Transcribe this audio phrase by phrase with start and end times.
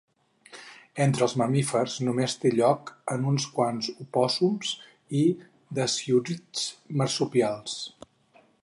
[1.03, 4.73] Entre els mamífers només té lloc en uns quants opòssums
[5.23, 5.25] i
[5.81, 6.67] dasiúrids
[7.03, 7.79] marsupials.